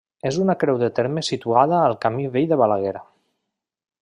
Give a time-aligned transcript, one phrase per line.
[0.27, 2.99] És una creu de terme situada al camí vell de Balaguer.